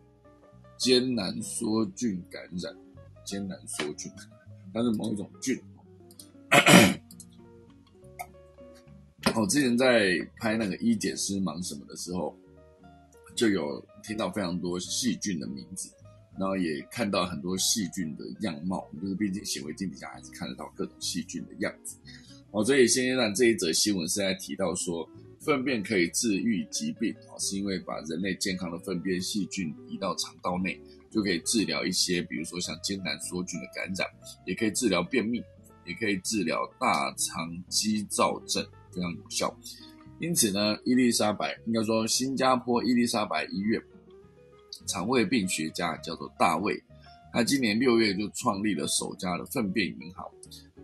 [0.77, 2.77] 艰难梭菌感染。
[3.25, 4.13] 艰难梭菌，
[4.75, 5.59] 它是某一种菌。
[9.37, 12.37] 我之前在拍那个一检师忙什么的时候，
[13.35, 15.91] 就有听到非常多细菌的名字，
[16.39, 21.97] 然后也看到很多细菌的样貌，就是毕竟显微镜底下还是看得到各种细菌的样子。
[22.53, 25.09] 哦，所以现阶段这一则新闻是在提到说，
[25.41, 34.09] 粪便可以治愈疾病，哦，是因为把人类健康的粪便细菌移到肠道内，就可以治疗一些，比如说像艰难梭菌的感染，
[34.47, 35.43] 也可以治疗便秘，
[35.87, 39.55] 也可以治疗大肠肌躁症，非常有效。
[40.21, 43.83] 因此呢，伊丽莎白应该说新加坡伊丽莎白医院
[44.87, 46.83] 肠胃病学家叫做大卫，
[47.33, 50.25] 他今年六月就创立了首家的粪便银行。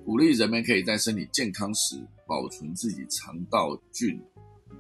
[0.04, 4.20] 鼓励人们可以在身体健康时保存自己肠道菌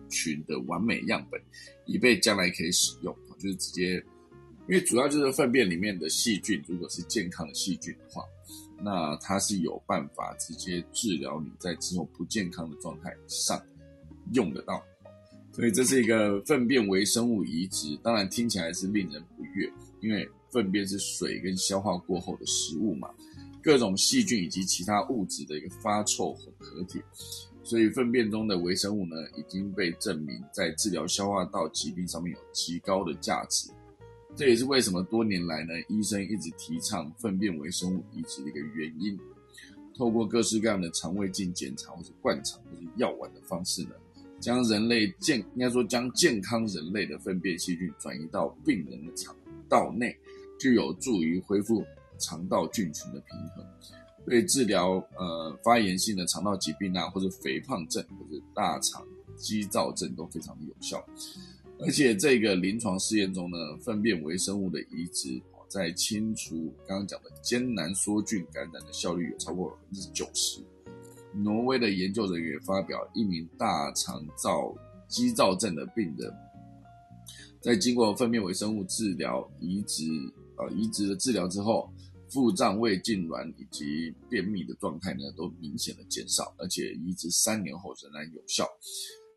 [0.08, 1.40] 群的完美样本，
[1.86, 3.14] 以备将来可以使用。
[3.38, 4.04] 就是直接，
[4.70, 8.22] 因为主要就是粪便里面的细菌，如果是健康的细菌的话，
[8.80, 13.60] 那它是有办法直接治疗你在之后不健康的状态上
[14.32, 14.80] 用得到。
[15.52, 19.68] 所以这是一个粪便微生物移植，当然听起来是令人不悦，
[20.00, 23.10] 因为粪便是水跟消化过后的食物嘛。
[23.60, 27.02] 各种细菌以及其他物质的一个发臭混合体，
[27.64, 33.68] 所以粪便中的微生物呢，已经被证明在治疗消化道疾病上面有极高的价值。
[34.36, 39.18] 这也是为什么多年来呢，医生一直提倡粪便微生物移植的一个原因。
[39.96, 43.90] 透过各式各样的肠胃镜检查，或是灌肠，或是药丸的方式呢，
[44.40, 49.36] 将人类健应该说将健康人类的粪便细菌转移到病人的肠
[49.68, 50.16] 道内，
[50.58, 51.84] 就有助于恢复。
[52.22, 53.64] 肠道菌群的平衡，
[54.26, 59.02] 对治疗呃发炎性的肠道疾病啊，或者肥胖症或者大肠
[59.38, 61.02] 肌躁症都非常的有效。
[61.82, 70.60] 而且这个临床试验中呢，粪便微生物的移植在清除刚刚讲的艰难梭菌感染的效率有超过百分之九十。
[71.32, 74.74] 挪威的研究人员发表，一名大肠躁
[75.08, 76.32] 肌躁症的病人，
[77.60, 80.04] 在经过粪便微生物治疗移植
[80.56, 81.90] 呃移植的治疗之后。
[82.32, 88.64] 腹胀、胃痉挛以及便秘的状态呢，都明显的减少，而且移植三年后仍然有效。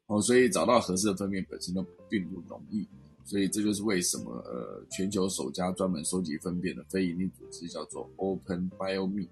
[0.08, 2.88] 哦，所以找到合适的粪便本身都并不容易。
[3.26, 9.30] 所以这就是为什么呃，全球首家专门收集粪便的非营利组织叫做 Open BioMe，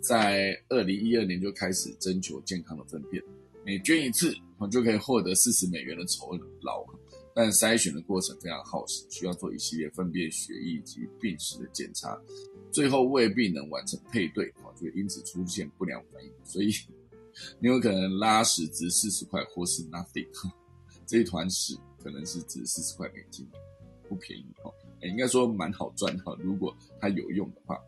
[0.00, 3.22] 在二零一二年就开始征求健康的粪便，
[3.62, 6.32] 每捐一次，我就可以获得四十美元的酬
[6.62, 6.82] 劳。
[7.34, 12.18] 但筛选的过程非常耗时，需要做一系列粪便、血液及病史的检查，
[12.72, 16.30] 最后未必能完成配对，啊，就因此出现不良反应。
[16.42, 16.70] 所以
[17.58, 20.26] 你有可能拉屎值四十块，或是 nothing，
[21.06, 23.48] 这一团屎可能是值四十块美金，
[24.08, 24.72] 不便宜哦。
[25.02, 27.78] 应该说蛮好赚哈，如果它有用的话。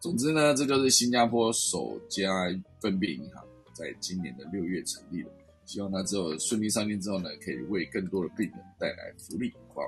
[0.00, 2.28] 总之呢，这就是新加坡首家
[2.80, 5.30] 粪便银行，在今年的六月成立的。
[5.66, 9.82] 希望它之后顺利上线之后呢，可以为更多的病人带来福利，好？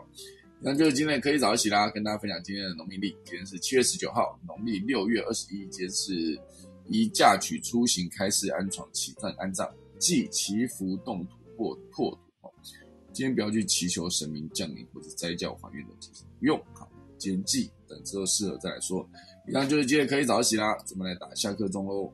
[0.58, 3.10] 那就是今天可以早一起啦，跟大家分享今天的农民历。
[3.26, 6.40] 今天是七月十九号，农历六月二十一，今天是
[6.88, 9.68] 以嫁娶出行开市安床起葬安葬，
[9.98, 12.18] 祭祈福动土或破土。
[13.12, 15.92] 今天不要去祈求神明降临或者灾教还愿的，
[16.38, 16.62] 不用。
[16.74, 19.08] 好，今天祭等之后适合再来说。
[19.48, 22.12] 以上就是今天可以早起啦，咱们来打下课钟喽。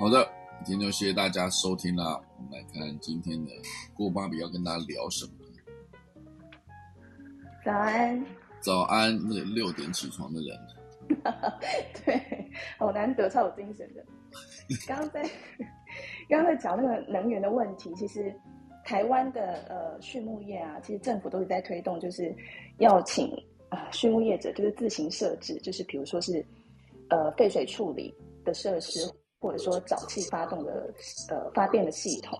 [0.00, 0.28] 好的，
[0.66, 2.20] 今天就谢谢大家收听啦。
[2.36, 3.52] 我们来看今天的
[3.94, 5.32] 过芭比要跟大家聊什么。
[7.64, 8.26] 早安。
[8.60, 10.58] 早安，那个六点起床的人。
[12.04, 14.04] 对，好难得，超有精神的。
[14.88, 15.22] 刚刚在
[16.28, 18.34] 刚刚在讲那个能源的问题，其实
[18.84, 22.34] 台湾的呃畜牧业啊，其实政府都是在推动，就是
[22.78, 23.30] 要请
[23.68, 26.44] 啊畜牧业者就是自行设置，就是比如说是
[27.08, 28.12] 呃废水处理
[28.44, 29.08] 的设施。
[29.38, 30.92] 或者说沼气发动的
[31.28, 32.38] 呃发电的系统，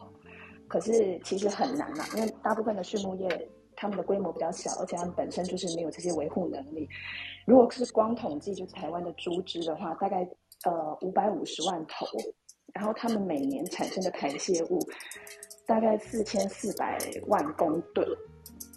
[0.68, 6.88] 可是其实很难嘛，因为大部分的畜牧业他们的规模比较小，而且他们本身就是没有这些维护能力。
[7.46, 10.28] 如果是光统计就是台湾的猪只的话，大概
[10.64, 12.06] 呃五百五十万头，
[12.72, 14.80] 然后他们每年产生的排泄物
[15.66, 18.06] 大概四千四百万公吨，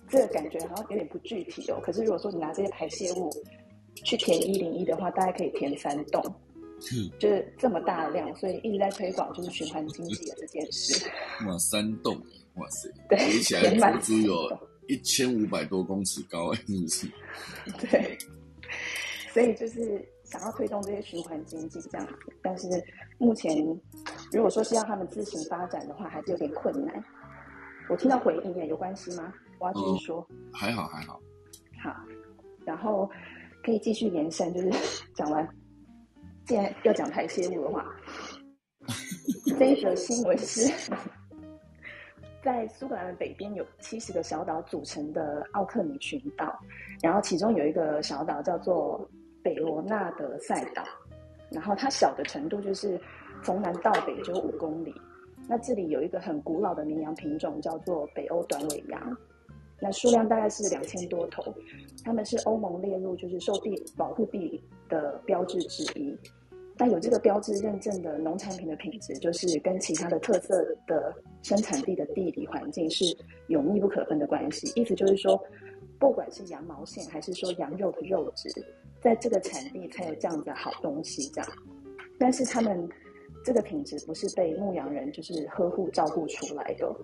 [0.09, 1.79] 这个感觉好像有点不具体哦。
[1.81, 3.29] 可是如果说你拿这些排泄物
[4.03, 6.21] 去填一零一的话，大概可以填三栋。
[7.19, 11.05] 就是这么大的量，所以一直在推广就是循环经济的这件事。
[11.47, 12.15] 哇，山洞，
[12.55, 17.07] 哇塞，对，叠起来足足有一千五百多公尺高，是不是？
[17.87, 18.17] 对，
[19.33, 22.07] 所以就是想要推动这些循环经济这样，
[22.41, 22.67] 但是
[23.17, 23.55] 目前
[24.31, 27.03] 如果说是要他们自行发展的话，还是有点困难。
[27.89, 29.33] 我听到回应耶，有关系吗？
[29.59, 30.27] 我要继续说。
[30.53, 31.19] 还好还好。
[31.83, 31.95] 好，
[32.65, 33.09] 然后
[33.63, 34.69] 可以继续延伸，就是
[35.15, 35.47] 讲完。
[36.49, 37.85] 既然要讲排泄物的话，
[39.59, 40.73] 这一则新闻是
[42.43, 46.51] 在苏格兰的北边有七十个小岛组成的奥克尼群岛，
[47.03, 49.07] 然后其中有一个小岛叫做
[49.43, 50.83] 北罗纳德赛岛，
[51.51, 52.99] 然后它小的程度就是
[53.43, 54.91] 从南到北只有五公里。
[55.47, 59.17] 那这里有一个很古老的绵羊品种叫做北欧短尾羊，
[59.79, 61.53] 那数量大概是两千多头，
[62.03, 66.17] 他们是欧盟列入就是受地保护地的标志之一。
[66.79, 71.13] 那有这个标志认证的农产品的品质，就是跟其他的特色的
[71.43, 73.03] 生产地的地理环境是
[73.47, 74.71] 有密不可分的关系。
[74.79, 75.37] 意思就是说，
[75.99, 78.49] 不管是羊毛线还是说羊肉的肉质，
[79.01, 81.29] 在这个产地才有这样的好东西。
[81.33, 81.51] 这样，
[82.17, 82.87] 但是他们
[83.43, 86.95] 这个品质不是被牧羊人就是呵护照顾出来的。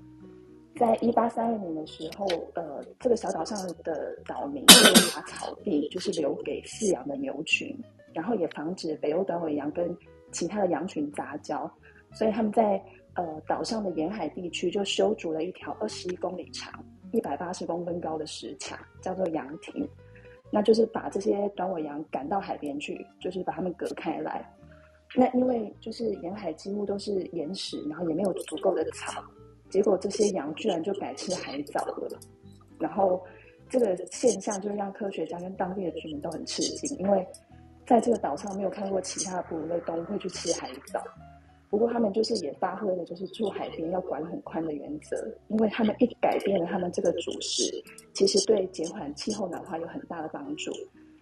[0.78, 7.78] 在一八三二年的时候，呃，这个小岛上的岛民会把草地就是留给饲养的牛群。
[8.16, 9.95] 然后也防止北欧短尾羊跟
[10.32, 11.70] 其他的羊群杂交，
[12.13, 12.82] 所以他们在
[13.16, 19.86] 呃岛上的沿海地区就修筑了一条二十一公里长、一百八十公分高的石墙，叫做羊亭。
[20.49, 24.49] 那就是把这些短尾羊赶到海边去，就是把它们隔开来。
[25.13, 29.22] 那因为就是沿海几乎都是岩石，然后也没有足够的草，
[29.70, 32.18] 结果这些羊居然就改吃海藻了。
[32.80, 33.22] 然后
[33.70, 37.28] 这个现象就让科学家跟当地的居民都很吃惊，因为。
[37.86, 41.03] 在这个岛上没有看过其他哺乳类动物会去吃海藻，
[41.69, 45.15] 不过他们就是也发挥了就是住海边要管很宽的原则，
[45.49, 47.63] 因为他们一改变了他们这个主食，
[48.13, 50.71] 其实对减缓气候暖化有很大的帮助。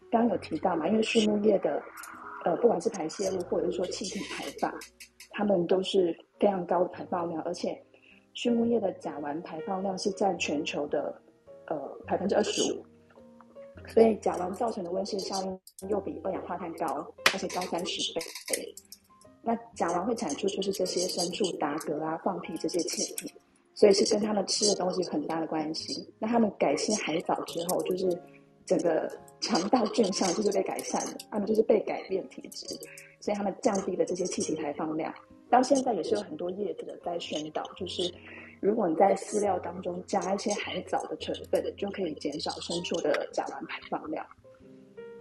[0.09, 1.82] 刚刚有提到嘛，因为畜牧业的
[2.45, 4.74] 呃不管是排泄物或者是说气体排放，
[5.32, 7.78] 他们都是非常高的排放量，而且
[8.36, 11.14] 畜牧业的甲烷排放量是占全球的
[11.68, 12.86] 呃百分之二十五。
[13.88, 18.14] 所以甲烷造成的温室效应又比二氧化碳高，而且高三十
[18.48, 18.76] 倍。
[19.42, 23.34] 那甲烷会产出就是这些牲畜打嗝啊、放屁这些气体，
[23.74, 26.08] 所以是跟他们吃的东西有很大的关系。
[26.18, 28.22] 那他们改吃海藻之后，就是
[28.66, 29.12] 整个
[29.42, 32.66] 肠道菌相就是被改善了，他们就是被改变体质。
[33.20, 35.14] 所以他们降低了这些气体排放量。
[35.50, 38.14] 到现在也是有很多业者在宣导，就是
[38.64, 44.26] 如果你在饲料当中加一些海藻的成分，就可以减少牲畜的甲烷排放量。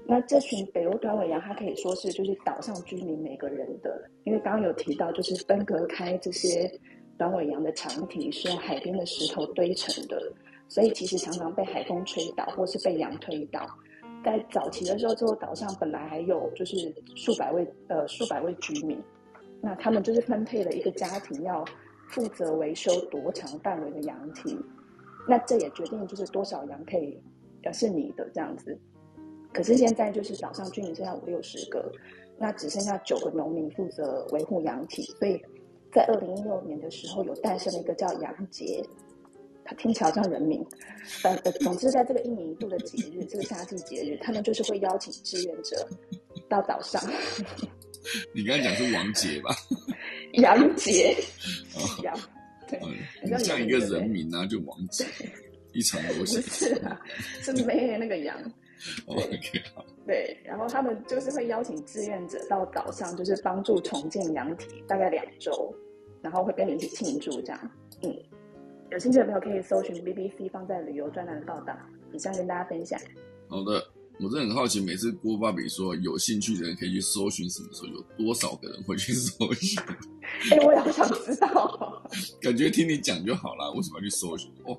[0.07, 6.71] 那这群北欧短尾羊，它可以说是就是岛上居民每个人的，因为刚刚有提到，就是分隔开这些
[7.19, 10.33] 短尾羊的墙体是用海边的石头堆成的，
[10.69, 13.67] 所以其实常常被海风吹倒，或是被羊推倒。
[14.25, 19.03] 在早期的时候，这座岛上本来还有就是数百位呃数百位居民，
[19.61, 21.65] 那他们就是分配了一个家庭要
[22.13, 24.57] 负责维修多长范围的羊体，
[25.27, 27.21] 那这也决定就是多少羊可以
[27.65, 28.79] 呃是你的这样子。
[29.53, 31.91] 可是现在就是岛上居民剩下五六十个，
[32.39, 35.41] 那只剩下九个农民负责维护羊体，所以
[35.93, 38.83] 在二零一六年的时候有诞生了一个叫羊节，
[39.65, 40.65] 它听起来像人名，
[41.23, 45.89] 反呃总之在这个一年一度的节日，这个夏季节日，他们就是会邀请志愿者
[46.49, 47.03] 到岛上。
[48.35, 49.55] 你刚才讲是王杰吧？
[50.41, 51.15] 杨杰，
[52.03, 52.17] 杨，
[52.69, 52.81] 对，
[53.23, 55.05] 你像一个人名啊，就王杰，
[55.73, 57.01] 一场游戏是啊，
[57.43, 58.37] 是没那个羊。
[59.07, 59.63] OK，
[60.07, 65.73] 对，然后他们就是会邀请志愿者到岛上，就是帮助重建羊体，大概两周，
[66.21, 67.71] 然后会跟你一起庆祝这样。
[68.03, 68.13] 嗯，
[68.91, 71.79] 有兴趣的朋友可以搜寻 BBC 放在旅游专栏的报道，
[72.13, 72.99] 以上跟大家分享。
[73.49, 73.87] 好的，
[74.21, 79.83] 我真的很好奇，每次郭爸比说有兴趣的人可以去搜寻，什么时候有多少个人会去搜寻？
[80.53, 82.03] 哎，我也好想知道。
[82.41, 84.51] 感觉听你讲就好了，为什么要去搜寻？
[84.65, 84.79] 哦，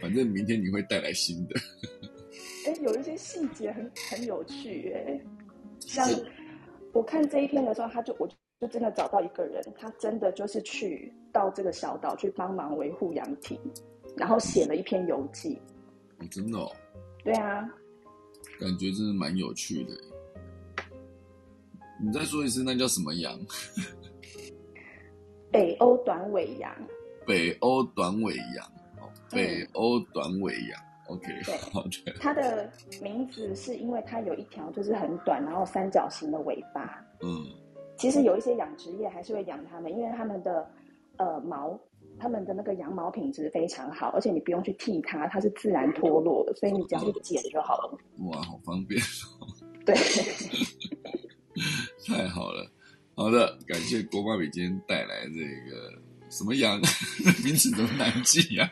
[0.00, 1.58] 反正明天你会带来新的。
[2.66, 5.20] 哎，有一些细节很很有趣哎，
[5.80, 6.08] 像
[6.92, 8.28] 我看这一篇的时候，他就我
[8.60, 13.58] 就真的找到一个人，他真的就是去到这个小岛去帮忙维护羊体，
[14.16, 15.58] 然后写了一篇游记。
[16.30, 16.58] 真的？
[16.58, 16.70] 哦？
[17.24, 17.68] 对啊，
[18.60, 19.92] 感觉真的蛮有趣的。
[22.02, 23.38] 你再说一次，那叫什么羊？
[25.50, 26.74] 北欧短尾羊。
[27.26, 28.72] 北欧短尾羊，
[29.30, 30.80] 北欧短尾羊。
[31.06, 32.12] OK，对，好的。
[32.20, 32.70] 它的
[33.02, 37.02] 名字是因为它有一条就是很短，然后三角形的尾巴。
[37.22, 37.46] 嗯，
[37.96, 40.68] 其实有一些养殖业还是会养它们，因为它们的
[41.16, 41.78] 呃毛，
[42.18, 47.98] 它们的那个羊毛品质非常好，而且你不用去剃它，它是自然脱落的，所以你只要去剪就好了。
[48.26, 49.00] 哇，好方便。
[49.84, 49.94] 对，
[52.06, 52.70] 太好了。
[53.14, 55.40] 好的，感谢郭爸比今天带来这
[55.70, 56.80] 个什么羊，
[57.44, 58.70] 名字怎么难记呀？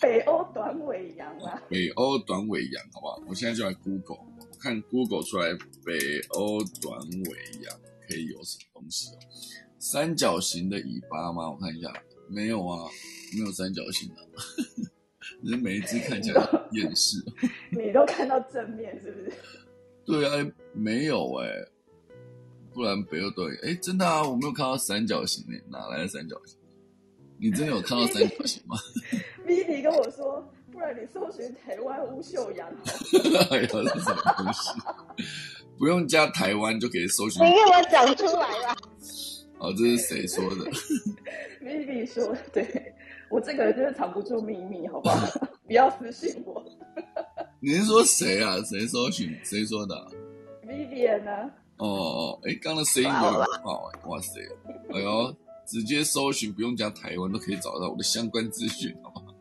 [0.00, 1.60] 北欧短尾羊啊！
[1.68, 3.20] 北欧短尾羊，好不好？
[3.28, 4.18] 我现在就来 Google，
[4.60, 5.48] 看 Google 出来
[5.84, 5.98] 北
[6.30, 9.18] 欧短尾羊可以有什么东西哦？
[9.78, 11.50] 三角形的尾巴吗？
[11.50, 11.92] 我看一下，
[12.28, 12.88] 没有啊，
[13.34, 14.16] 没有三角形的。
[15.40, 17.18] 你每一只看起来厌世。
[17.70, 19.32] 你都看到正面是不是？
[20.04, 21.46] 对啊，没有哎，
[22.74, 26.56] 不然北欧短哎，真的啊，我没有看到三角形诶，哪来的三角形？
[27.40, 28.76] 你真的有看到三角形吗？
[29.46, 32.68] Vivi 跟我说，不然你搜寻台湾乌秀羊。
[33.50, 34.70] 哎呀，这是什么东西？
[35.78, 37.40] 不用加台湾就可以搜寻。
[37.46, 38.76] 你给我讲出来了。
[39.58, 40.70] 哦，这是谁说的？
[41.62, 42.94] Vivi 说，对
[43.30, 45.26] 我这个人就是藏不住秘密，好不好？
[45.66, 46.64] 不要私信我。
[47.60, 48.56] 你是说谁啊？
[48.62, 49.36] 谁搜寻？
[49.44, 49.94] 谁说的
[50.66, 51.50] ？Vivi 呢？
[51.78, 54.40] 哦哦，哎，刚刚的声音有点爆，哇塞！
[54.94, 55.36] 哎呦。
[55.70, 59.34] 直接搜寻不用加台湾都可以找到我的相关资讯，好吗？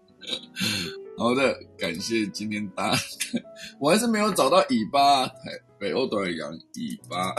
[1.18, 3.00] 好的，感谢今天大家，
[3.80, 5.26] 我还是没有找到尾巴，
[5.80, 7.34] 北欧短尾羊尾巴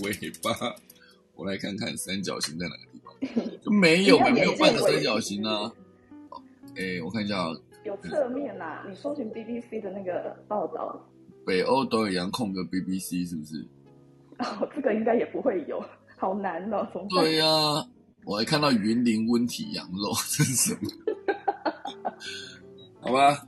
[0.00, 0.74] 尾巴，
[1.36, 3.00] 我来看看三角形在哪个地
[3.62, 5.70] 方， 没有，没有半个三角形呢。
[6.76, 11.00] 哎，我看一下啊，有侧面啦，你搜寻 BBC 的那个报道，
[11.46, 13.64] 北欧都有羊空格 BBC 是不是？
[14.38, 15.82] 哦，这个应该也不会有，
[16.16, 17.46] 好难哦，对呀。
[18.24, 20.90] 我还看到云林温体羊肉， 这是什么？
[23.00, 23.46] 好吧，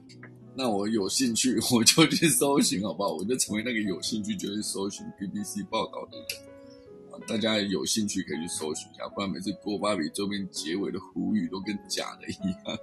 [0.55, 3.13] 那我有兴趣我就去搜寻，好不好？
[3.15, 6.48] 我就成为那个有兴趣就去搜寻 BBC 报道的人。
[7.27, 12.79] 大家有兴趣可以去搜寻一下，不然每次郭巴比周边结尾的呼吁都跟假的一样，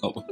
[0.00, 0.26] 好不好？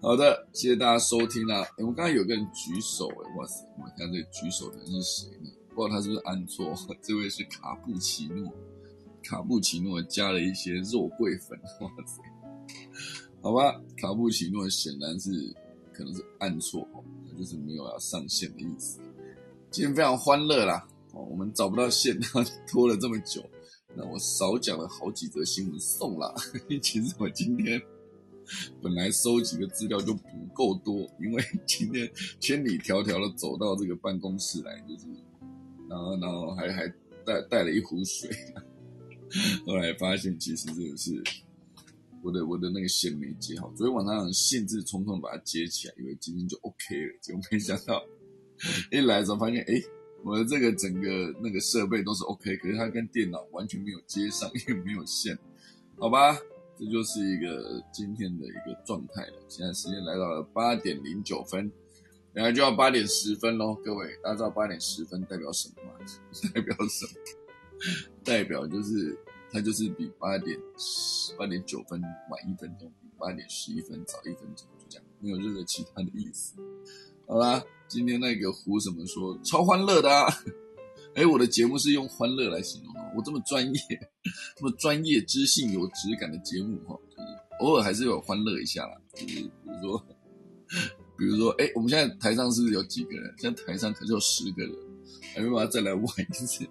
[0.00, 1.66] 好的，谢谢大家收听啦。
[1.78, 3.66] 我们刚才有个人举手，哎，哇塞！
[3.78, 5.50] 我们看这举手的人是谁呢？
[5.74, 6.74] 不知道他是不是按错？
[7.02, 8.52] 这位是卡布奇诺。
[9.22, 12.22] 卡布奇诺加了一些肉桂粉，哇塞！
[13.40, 15.30] 好吧，卡布奇诺显然是
[15.92, 16.86] 可能是按错，
[17.38, 19.00] 就是没有要上线的意思。
[19.70, 20.86] 今天非常欢乐啦，
[21.22, 22.18] 我们找不到线，
[22.66, 23.44] 拖了这么久，
[23.96, 26.34] 那我少讲了好几则新闻送啦。
[26.82, 27.80] 其实我今天
[28.82, 32.10] 本来收集的资料就不够多，因为今天
[32.40, 35.06] 千里迢迢的走到这个办公室来，就是
[35.88, 36.86] 然后然后还还
[37.24, 38.30] 带带了一壶水，
[39.66, 41.22] 后来发现其实这个是
[42.22, 48.02] 我的我的那个线没接好，昨天晚上兴致冲冲把它接起来，以为今天就 OK 了，结果没想到
[48.90, 49.74] 一来的时候发现，哎，
[50.24, 55.38] 我的这个整个那个设备都是 OK，可是它跟电脑完全没有接上， 因为没有线，
[55.98, 56.36] 好吧，
[56.78, 59.34] 这就是一个今天的一个状态了。
[59.48, 61.70] 现在时间来到了八点零九分。
[62.32, 65.92] 然后就要八点十分喽，各位，大家知道八点十分代表什么吗？
[66.52, 67.12] 代表什么？
[68.24, 69.16] 代表就是
[69.52, 70.58] 它就是比八点
[71.38, 76.56] 八点九分晚一分钟，比八点十一分早一分钟，就这样，没有任何其他的意思。
[77.26, 80.26] 好啦，今天那个胡什么说超欢乐的啊？
[81.14, 83.80] 哎，我的节目是用欢乐来形容的，我这么专业，
[84.56, 87.28] 这么专业、知性、有质感的节目哈，就是
[87.60, 90.06] 偶尔还是有欢乐一下啦，就是比如说。
[91.16, 93.32] 比如说，哎，我们现在台上是有几个人？
[93.38, 94.74] 现在台上可是有十个人，
[95.32, 96.66] 还没办法再来玩一次，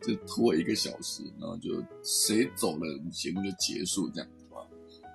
[0.00, 4.68] 就拖一个小时，然后就谁走了，节目就结束，这样，好吧？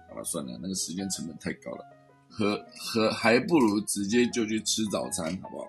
[0.10, 1.86] 好了，算了，那个时间成本太高了，
[2.30, 5.68] 和和还不如直接就去吃早餐，好不好？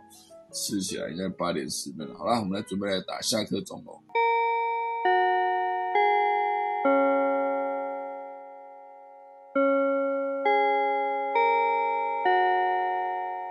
[0.53, 4.01] 吃起来应该八点十分了，好了，我们来准备来打下课钟喽。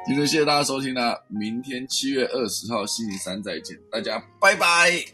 [0.05, 5.09] 今天谢谢大家收听啦，明天七月二十号星期三再见，大家拜拜。